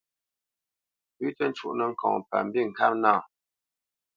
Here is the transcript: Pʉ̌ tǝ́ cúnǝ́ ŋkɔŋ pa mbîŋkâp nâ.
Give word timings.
Pʉ̌ 1.17 1.27
tǝ́ 1.37 1.49
cúnǝ́ 1.57 1.89
ŋkɔŋ 1.91 2.15
pa 2.29 2.37
mbîŋkâp 2.47 2.93
nâ. 3.03 3.13